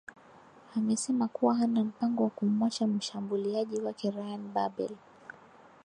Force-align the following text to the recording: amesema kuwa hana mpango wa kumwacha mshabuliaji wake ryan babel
amesema 0.75 1.27
kuwa 1.27 1.55
hana 1.55 1.83
mpango 1.83 2.23
wa 2.23 2.29
kumwacha 2.29 2.87
mshabuliaji 2.87 3.81
wake 3.81 4.11
ryan 4.11 4.39
babel 4.53 4.95